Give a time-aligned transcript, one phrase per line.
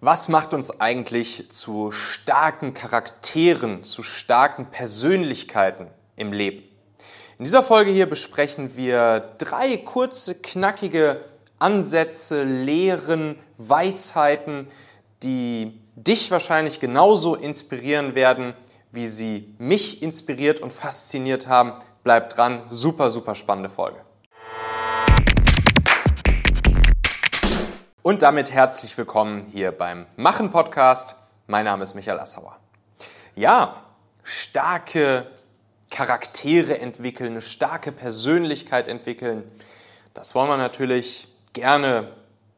[0.00, 6.62] Was macht uns eigentlich zu starken Charakteren, zu starken Persönlichkeiten im Leben?
[7.36, 11.24] In dieser Folge hier besprechen wir drei kurze, knackige
[11.58, 14.68] Ansätze, Lehren, Weisheiten,
[15.24, 18.54] die dich wahrscheinlich genauso inspirieren werden,
[18.92, 21.72] wie sie mich inspiriert und fasziniert haben.
[22.04, 24.07] Bleib dran, super, super spannende Folge.
[28.08, 31.16] Und damit herzlich willkommen hier beim Machen Podcast.
[31.46, 32.56] Mein Name ist Michael Assauer.
[33.34, 33.82] Ja,
[34.22, 35.26] starke
[35.90, 39.44] Charaktere entwickeln, eine starke Persönlichkeit entwickeln,
[40.14, 42.10] das wollen wir natürlich gerne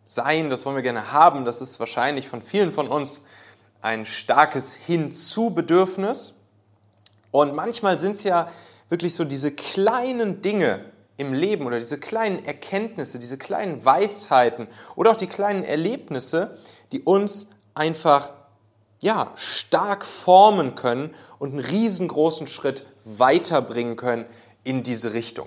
[0.07, 1.45] sein, das wollen wir gerne haben.
[1.45, 3.24] Das ist wahrscheinlich von vielen von uns
[3.82, 6.41] ein starkes Hinzu-Bedürfnis.
[7.32, 8.52] Und manchmal sind es ja
[8.88, 10.85] wirklich so diese kleinen Dinge,
[11.20, 16.56] im Leben oder diese kleinen Erkenntnisse, diese kleinen Weisheiten oder auch die kleinen Erlebnisse,
[16.93, 18.30] die uns einfach
[19.02, 24.24] ja, stark formen können und einen riesengroßen Schritt weiterbringen können
[24.65, 25.46] in diese Richtung.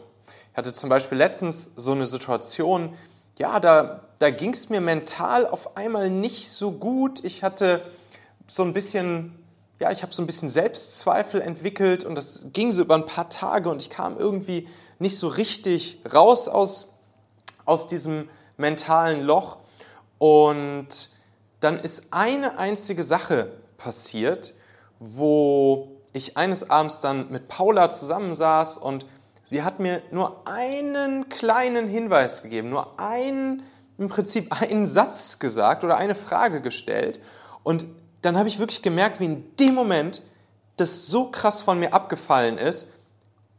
[0.51, 2.94] Ich hatte zum Beispiel letztens so eine Situation,
[3.39, 7.23] ja, da, da ging es mir mental auf einmal nicht so gut.
[7.23, 7.83] Ich hatte
[8.45, 9.42] so ein bisschen,
[9.79, 13.29] ja, ich habe so ein bisschen Selbstzweifel entwickelt und das ging so über ein paar
[13.29, 14.67] Tage und ich kam irgendwie
[14.99, 16.93] nicht so richtig raus aus,
[17.66, 19.57] aus diesem mentalen Loch.
[20.19, 21.09] Und
[21.59, 24.53] dann ist eine einzige Sache passiert,
[24.99, 29.05] wo ich eines Abends dann mit Paula zusammensaß und
[29.41, 33.63] sie hat mir nur einen kleinen Hinweis gegeben, nur einen,
[33.97, 37.19] im Prinzip einen Satz gesagt oder eine Frage gestellt.
[37.63, 37.85] Und
[38.23, 40.23] dann habe ich wirklich gemerkt, wie in dem Moment
[40.77, 42.88] das so krass von mir abgefallen ist,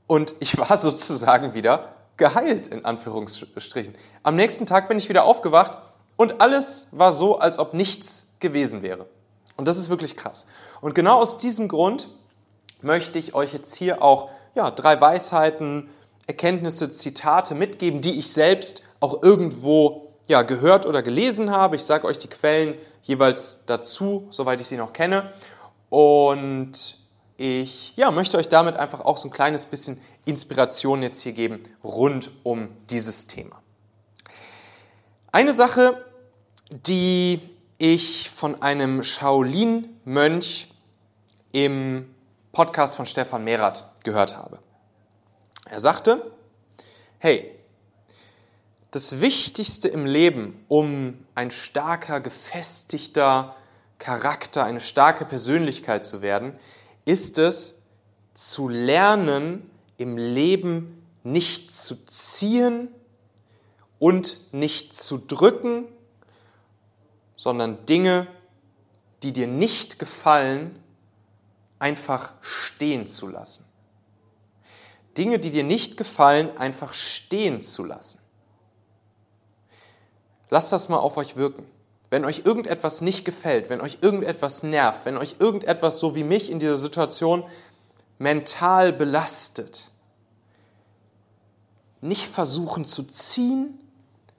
[0.07, 3.95] und ich war sozusagen wieder geheilt, in Anführungsstrichen.
[4.23, 5.79] Am nächsten Tag bin ich wieder aufgewacht
[6.17, 9.07] und alles war so, als ob nichts gewesen wäre.
[9.57, 10.47] Und das ist wirklich krass.
[10.81, 12.09] Und genau aus diesem Grund
[12.83, 15.89] möchte ich euch jetzt hier auch ja, drei Weisheiten,
[16.27, 21.77] Erkenntnisse, Zitate mitgeben, die ich selbst auch irgendwo ja, gehört oder gelesen habe.
[21.77, 25.33] Ich sage euch die Quellen jeweils dazu, soweit ich sie noch kenne.
[25.91, 26.99] Und
[27.37, 31.61] ich ja, möchte euch damit einfach auch so ein kleines bisschen Inspiration jetzt hier geben
[31.83, 33.61] rund um dieses Thema.
[35.33, 36.05] Eine Sache,
[36.71, 37.41] die
[37.79, 40.69] ich von einem Shaolin-Mönch
[41.53, 42.15] im
[42.53, 44.61] Podcast von Stefan Merath gehört habe.
[45.69, 46.31] Er sagte,
[47.19, 47.51] hey,
[48.95, 53.57] das Wichtigste im Leben, um ein starker, gefestigter
[53.99, 56.57] Charakter, eine starke Persönlichkeit zu werden,
[57.05, 57.83] ist es
[58.35, 62.87] zu lernen, im Leben nicht zu ziehen
[63.99, 65.87] und nicht zu drücken,
[67.35, 68.29] sondern Dinge,
[69.25, 70.81] die dir nicht gefallen,
[71.81, 73.65] einfach stehen zu lassen.
[75.19, 78.21] Dinge, die dir nicht gefallen, einfach stehen zu lassen.
[80.55, 81.67] Lasst das mal auf euch wirken.
[82.11, 86.49] Wenn euch irgendetwas nicht gefällt, wenn euch irgendetwas nervt, wenn euch irgendetwas so wie mich
[86.49, 87.43] in dieser Situation
[88.21, 89.91] mental belastet,
[92.01, 93.81] nicht versuchen zu ziehen,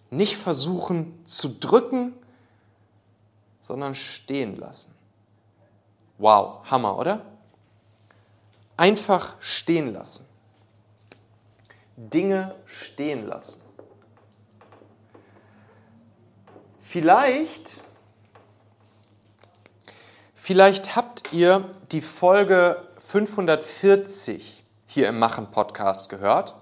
[0.09, 2.13] nicht versuchen zu drücken,
[3.59, 4.95] sondern stehen lassen.
[6.17, 7.25] Wow, Hammer, oder?
[8.77, 10.25] Einfach stehen lassen.
[11.97, 13.64] Dinge stehen lassen.
[16.95, 17.71] Vielleicht,
[20.33, 26.55] vielleicht habt ihr die Folge 540 hier im Machen-Podcast gehört.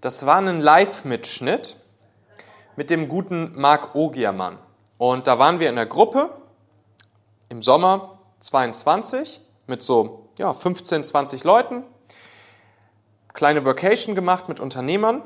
[0.00, 1.76] Das war ein Live-Mitschnitt
[2.74, 4.58] mit dem guten Marc Ogiermann.
[4.96, 6.30] Und da waren wir in der Gruppe
[7.48, 11.84] im Sommer 22 mit so ja, 15, 20 Leuten.
[13.34, 15.22] Kleine Vacation gemacht mit Unternehmern.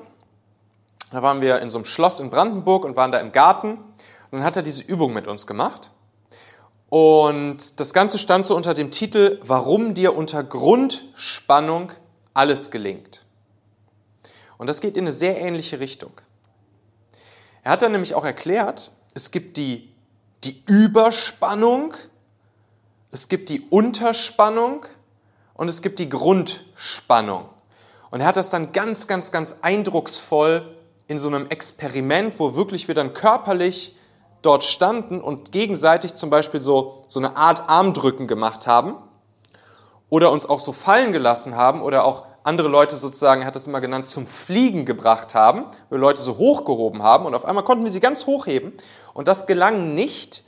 [1.12, 3.78] Da waren wir in so einem Schloss in Brandenburg und waren da im Garten.
[4.32, 5.90] Dann hat er diese Übung mit uns gemacht.
[6.88, 11.92] Und das Ganze stand so unter dem Titel, warum dir unter Grundspannung
[12.34, 13.24] alles gelingt.
[14.56, 16.12] Und das geht in eine sehr ähnliche Richtung.
[17.62, 19.92] Er hat dann nämlich auch erklärt, es gibt die,
[20.44, 21.94] die Überspannung,
[23.10, 24.86] es gibt die Unterspannung
[25.54, 27.50] und es gibt die Grundspannung.
[28.10, 30.74] Und er hat das dann ganz, ganz, ganz eindrucksvoll
[31.06, 33.94] in so einem Experiment, wo wirklich wir dann körperlich
[34.42, 38.94] dort standen und gegenseitig zum Beispiel so, so eine Art Armdrücken gemacht haben
[40.08, 43.68] oder uns auch so fallen gelassen haben oder auch andere Leute sozusagen, er hat das
[43.68, 47.84] immer genannt, zum Fliegen gebracht haben, wir Leute so hochgehoben haben und auf einmal konnten
[47.84, 48.72] wir sie ganz hochheben
[49.14, 50.44] und das gelang nicht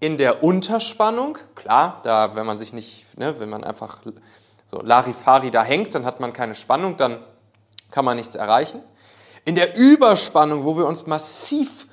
[0.00, 3.98] in der Unterspannung, klar, da wenn man sich nicht, ne, wenn man einfach
[4.66, 7.20] so Larifari da hängt, dann hat man keine Spannung, dann
[7.90, 8.82] kann man nichts erreichen.
[9.44, 11.85] In der Überspannung, wo wir uns massiv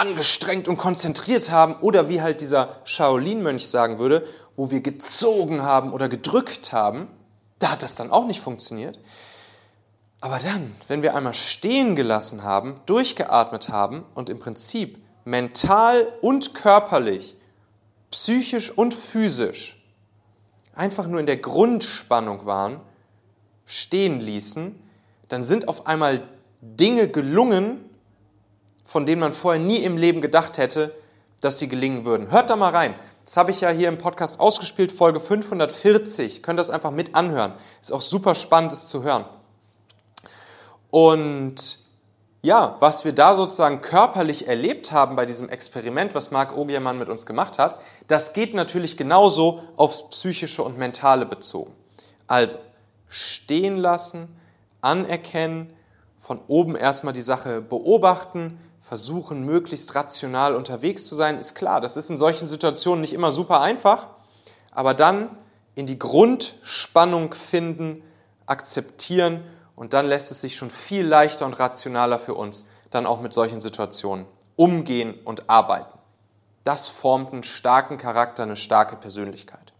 [0.00, 4.26] angestrengt und konzentriert haben, oder wie halt dieser Shaolin-Mönch sagen würde,
[4.56, 7.08] wo wir gezogen haben oder gedrückt haben,
[7.58, 8.98] da hat das dann auch nicht funktioniert.
[10.20, 16.54] Aber dann, wenn wir einmal stehen gelassen haben, durchgeatmet haben und im Prinzip mental und
[16.54, 17.36] körperlich,
[18.10, 19.76] psychisch und physisch
[20.74, 22.80] einfach nur in der Grundspannung waren,
[23.66, 24.80] stehen ließen,
[25.28, 26.26] dann sind auf einmal
[26.62, 27.84] Dinge gelungen,
[28.90, 30.92] von denen man vorher nie im Leben gedacht hätte,
[31.40, 32.32] dass sie gelingen würden.
[32.32, 32.96] Hört da mal rein.
[33.24, 36.42] Das habe ich ja hier im Podcast ausgespielt, Folge 540.
[36.42, 37.52] Könnt das einfach mit anhören.
[37.80, 39.26] Ist auch super spannend, es zu hören.
[40.90, 41.78] Und
[42.42, 47.08] ja, was wir da sozusagen körperlich erlebt haben bei diesem Experiment, was Marc Ogiermann mit
[47.08, 51.72] uns gemacht hat, das geht natürlich genauso aufs Psychische und Mentale bezogen.
[52.26, 52.58] Also
[53.08, 54.36] stehen lassen,
[54.80, 55.72] anerkennen,
[56.16, 61.96] von oben erstmal die Sache beobachten, versuchen möglichst rational unterwegs zu sein, ist klar, das
[61.96, 64.08] ist in solchen Situationen nicht immer super einfach,
[64.70, 65.30] aber dann
[65.74, 68.02] in die Grundspannung finden,
[68.46, 69.44] akzeptieren
[69.76, 73.32] und dann lässt es sich schon viel leichter und rationaler für uns dann auch mit
[73.32, 75.98] solchen Situationen umgehen und arbeiten.
[76.64, 79.72] Das formt einen starken Charakter, eine starke Persönlichkeit.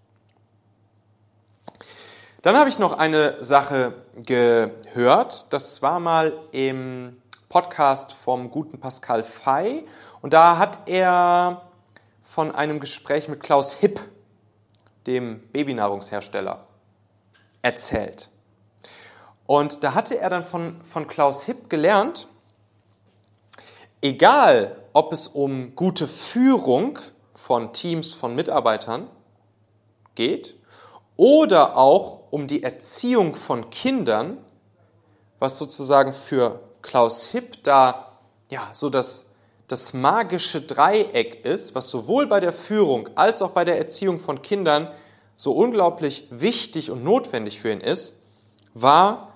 [2.43, 3.93] Dann habe ich noch eine Sache
[4.25, 5.53] gehört.
[5.53, 7.21] Das war mal im
[7.51, 9.85] Podcast vom guten Pascal Fey.
[10.23, 11.63] Und da hat er
[12.23, 14.01] von einem Gespräch mit Klaus Hipp,
[15.09, 16.65] dem Babynahrungshersteller,
[17.61, 18.31] erzählt.
[19.47, 22.29] Und da hatte er dann von, von Klaus Hipp gelernt,
[24.01, 27.01] egal ob es um gute Führung
[27.35, 29.11] von Teams, von Mitarbeitern
[30.15, 30.55] geht
[31.17, 34.39] oder auch um die Erziehung von Kindern,
[35.41, 38.19] was sozusagen für Klaus Hipp da
[38.51, 39.27] ja so das,
[39.69, 44.43] das magische Dreieck ist, was sowohl bei der Führung als auch bei der Erziehung von
[44.43, 44.91] Kindern
[45.37, 48.21] so unglaublich wichtig und notwendig für ihn ist,
[48.75, 49.35] war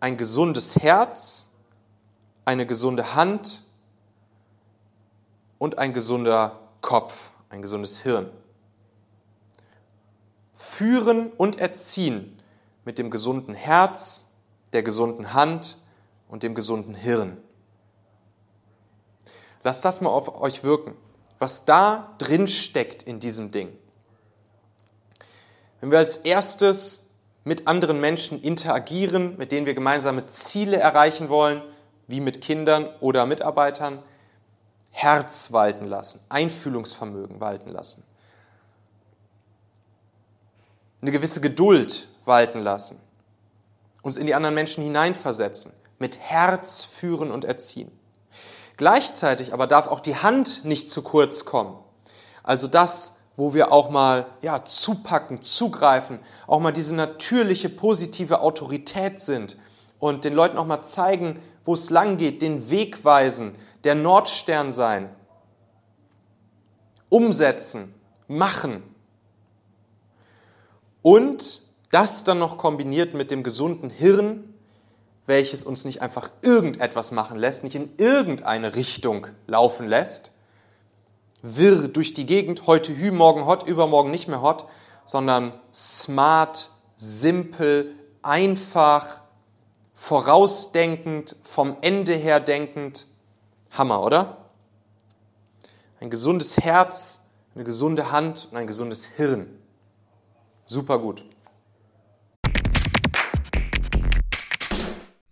[0.00, 1.52] ein gesundes Herz,
[2.44, 3.62] eine gesunde Hand
[5.58, 8.30] und ein gesunder Kopf, ein gesundes Hirn.
[10.52, 12.40] Führen und erziehen
[12.84, 14.26] mit dem gesunden Herz,
[14.72, 15.76] der gesunden Hand
[16.30, 17.36] und dem gesunden Hirn.
[19.62, 20.94] Lasst das mal auf euch wirken,
[21.38, 23.76] was da drin steckt in diesem Ding.
[25.80, 27.10] Wenn wir als erstes
[27.44, 31.62] mit anderen Menschen interagieren, mit denen wir gemeinsame Ziele erreichen wollen,
[32.06, 34.02] wie mit Kindern oder Mitarbeitern,
[34.90, 38.02] Herz walten lassen, Einfühlungsvermögen walten lassen,
[41.00, 43.00] eine gewisse Geduld walten lassen,
[44.02, 47.92] uns in die anderen Menschen hineinversetzen, mit Herz führen und erziehen.
[48.76, 51.76] Gleichzeitig aber darf auch die Hand nicht zu kurz kommen.
[52.42, 59.20] Also das, wo wir auch mal ja, zupacken, zugreifen, auch mal diese natürliche positive Autorität
[59.20, 59.58] sind
[59.98, 63.54] und den Leuten auch mal zeigen, wo es lang geht, den Weg weisen,
[63.84, 65.14] der Nordstern sein,
[67.10, 67.94] umsetzen,
[68.26, 68.82] machen.
[71.02, 74.54] Und das dann noch kombiniert mit dem gesunden Hirn,
[75.30, 80.32] welches uns nicht einfach irgendetwas machen lässt, nicht in irgendeine Richtung laufen lässt,
[81.40, 84.66] wirr durch die Gegend, heute hü, morgen hot, übermorgen nicht mehr hot,
[85.06, 89.22] sondern smart, simpel, einfach,
[89.94, 93.06] vorausdenkend, vom Ende her denkend.
[93.70, 94.48] Hammer, oder?
[96.00, 97.22] Ein gesundes Herz,
[97.54, 99.58] eine gesunde Hand und ein gesundes Hirn.
[100.66, 101.24] Super gut.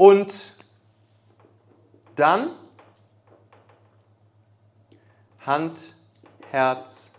[0.00, 0.54] Und
[2.16, 2.52] dann
[5.44, 5.78] Hand,
[6.50, 7.12] Herz,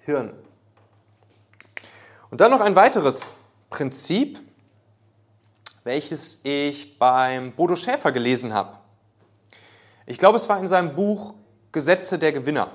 [0.00, 0.34] Hirn.
[2.28, 3.34] Und dann noch ein weiteres
[3.70, 4.40] Prinzip,
[5.84, 8.78] welches ich beim Bodo Schäfer gelesen habe.
[10.04, 11.34] Ich glaube, es war in seinem Buch
[11.70, 12.72] Gesetze der Gewinner,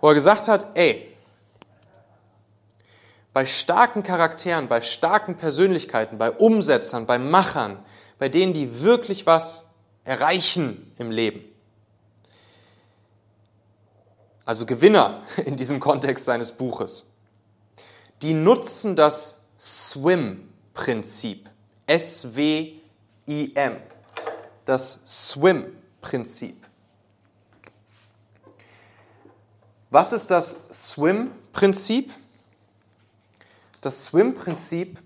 [0.00, 1.09] wo er gesagt hat, ey,
[3.32, 7.78] bei starken Charakteren, bei starken Persönlichkeiten, bei Umsetzern, bei Machern,
[8.18, 9.70] bei denen, die wirklich was
[10.04, 11.44] erreichen im Leben,
[14.44, 17.06] also Gewinner in diesem Kontext seines Buches,
[18.22, 21.48] die nutzen das SWIM-Prinzip.
[21.86, 23.76] S-W-I-M.
[24.64, 26.56] Das SWIM-Prinzip.
[29.90, 32.12] Was ist das SWIM-Prinzip?
[33.80, 34.98] Das SWIM-Prinzip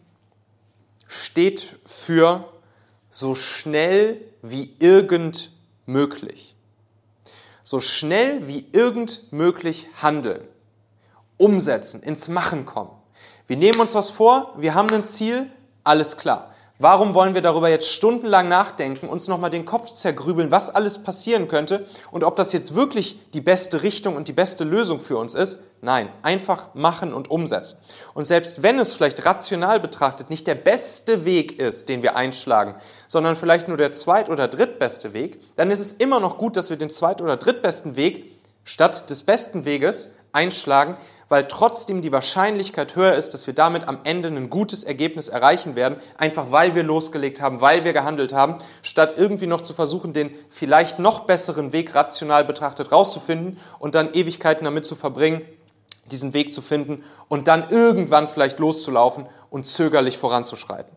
[1.07, 2.53] steht für
[3.09, 5.53] so schnell wie irgend
[5.87, 6.57] möglich.
[7.63, 10.47] So schnell wie irgend möglich handeln,
[11.37, 12.91] umsetzen, ins Machen kommen.
[13.47, 15.51] Wir nehmen uns was vor, wir haben ein Ziel,
[15.83, 16.54] alles klar.
[16.81, 21.47] Warum wollen wir darüber jetzt stundenlang nachdenken, uns nochmal den Kopf zergrübeln, was alles passieren
[21.47, 25.35] könnte und ob das jetzt wirklich die beste Richtung und die beste Lösung für uns
[25.35, 25.61] ist?
[25.83, 27.79] Nein, einfach machen und umsetzen.
[28.13, 32.75] Und selbst wenn es vielleicht rational betrachtet nicht der beste Weg ist, den wir einschlagen,
[33.07, 36.71] sondern vielleicht nur der zweit- oder drittbeste Weg, dann ist es immer noch gut, dass
[36.71, 40.97] wir den zweit- oder drittbesten Weg statt des besten Weges einschlagen,
[41.29, 45.77] weil trotzdem die Wahrscheinlichkeit höher ist, dass wir damit am Ende ein gutes Ergebnis erreichen
[45.77, 50.13] werden, einfach weil wir losgelegt haben, weil wir gehandelt haben, statt irgendwie noch zu versuchen,
[50.13, 55.43] den vielleicht noch besseren Weg rational betrachtet rauszufinden und dann Ewigkeiten damit zu verbringen,
[56.11, 60.95] diesen Weg zu finden und dann irgendwann vielleicht loszulaufen und zögerlich voranzuschreiten.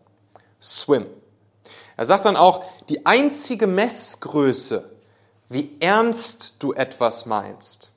[0.60, 1.06] Swim.
[1.96, 4.90] Er sagt dann auch, die einzige Messgröße,
[5.48, 7.92] wie ernst du etwas meinst,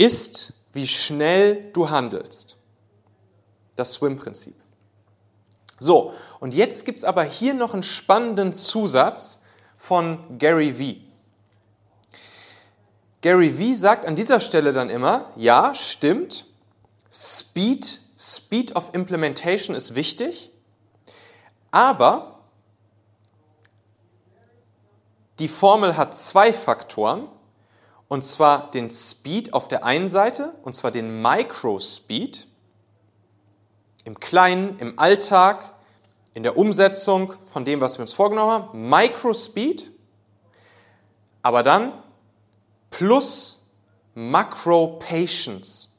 [0.00, 2.56] ist, wie schnell du handelst.
[3.76, 4.54] Das Swim-Prinzip.
[5.78, 9.42] So, und jetzt gibt es aber hier noch einen spannenden Zusatz
[9.76, 11.02] von Gary Vee.
[13.20, 16.46] Gary Vee sagt an dieser Stelle dann immer, ja, stimmt,
[17.12, 20.50] Speed, Speed of Implementation ist wichtig,
[21.70, 22.40] aber
[25.38, 27.28] die Formel hat zwei Faktoren
[28.10, 32.48] und zwar den Speed auf der einen Seite, und zwar den Micro-Speed,
[34.02, 35.74] im Kleinen, im Alltag,
[36.34, 38.88] in der Umsetzung von dem, was wir uns vorgenommen haben.
[38.90, 39.92] Micro-Speed,
[41.42, 41.92] aber dann
[42.90, 43.68] plus
[44.14, 45.96] Macro-Patience.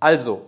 [0.00, 0.46] Also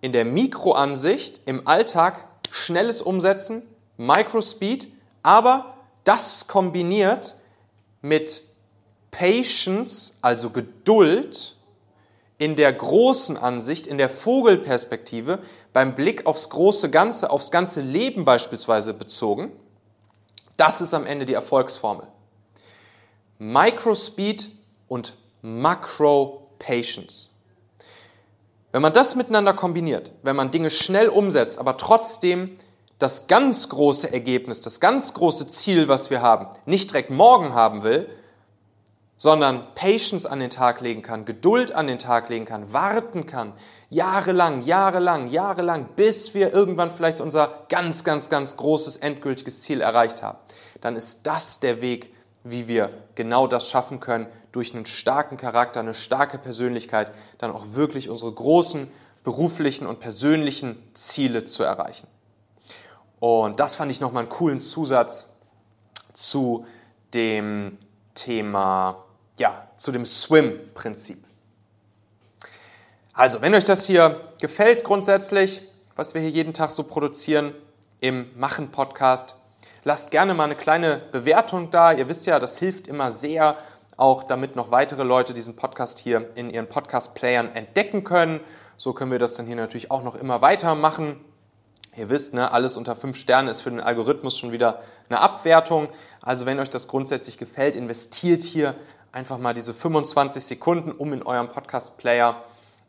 [0.00, 3.62] in der Mikroansicht, im Alltag schnelles Umsetzen,
[3.96, 4.88] Micro-Speed,
[5.22, 7.36] aber das kombiniert
[8.02, 8.42] mit
[9.16, 11.56] Patience, also Geduld,
[12.38, 15.38] in der großen Ansicht, in der Vogelperspektive,
[15.72, 19.52] beim Blick aufs große Ganze, aufs ganze Leben beispielsweise bezogen,
[20.56, 22.08] das ist am Ende die Erfolgsformel.
[23.38, 24.50] Microspeed
[24.88, 27.30] und Macro-Patience.
[28.72, 32.56] Wenn man das miteinander kombiniert, wenn man Dinge schnell umsetzt, aber trotzdem
[32.98, 37.84] das ganz große Ergebnis, das ganz große Ziel, was wir haben, nicht direkt morgen haben
[37.84, 38.08] will,
[39.16, 43.52] sondern Patience an den Tag legen kann, Geduld an den Tag legen kann, warten kann,
[43.88, 50.22] jahrelang, jahrelang, jahrelang, bis wir irgendwann vielleicht unser ganz, ganz, ganz großes endgültiges Ziel erreicht
[50.22, 50.38] haben,
[50.80, 55.80] dann ist das der Weg, wie wir genau das schaffen können, durch einen starken Charakter,
[55.80, 58.90] eine starke Persönlichkeit, dann auch wirklich unsere großen
[59.22, 62.06] beruflichen und persönlichen Ziele zu erreichen.
[63.20, 65.30] Und das fand ich nochmal einen coolen Zusatz
[66.12, 66.66] zu
[67.14, 67.78] dem
[68.14, 69.04] Thema
[69.36, 71.24] ja, zu dem Swim-Prinzip.
[73.12, 75.62] Also, wenn euch das hier gefällt grundsätzlich,
[75.96, 77.54] was wir hier jeden Tag so produzieren
[78.00, 79.36] im Machen-Podcast,
[79.84, 81.92] lasst gerne mal eine kleine Bewertung da.
[81.92, 83.56] Ihr wisst ja, das hilft immer sehr,
[83.96, 88.40] auch damit noch weitere Leute diesen Podcast hier in ihren Podcast-Playern entdecken können.
[88.76, 91.20] So können wir das dann hier natürlich auch noch immer weitermachen.
[91.96, 95.88] Ihr wisst, ne, alles unter fünf Sternen ist für den Algorithmus schon wieder eine Abwertung.
[96.22, 98.74] Also wenn euch das grundsätzlich gefällt, investiert hier
[99.12, 102.42] einfach mal diese 25 Sekunden, um in eurem Podcast-Player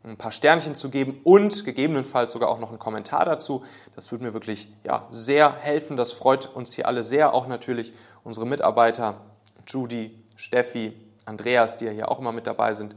[0.04, 3.64] ein paar Sternchen zu geben und gegebenenfalls sogar auch noch einen Kommentar dazu.
[3.94, 5.96] Das würde mir wirklich ja, sehr helfen.
[5.96, 7.34] Das freut uns hier alle sehr.
[7.34, 7.92] Auch natürlich
[8.24, 9.20] unsere Mitarbeiter
[9.66, 10.92] Judy, Steffi,
[11.24, 12.94] Andreas, die ja hier auch immer mit dabei sind.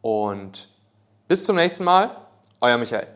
[0.00, 0.68] Und
[1.26, 2.16] bis zum nächsten Mal,
[2.60, 3.08] euer Michael.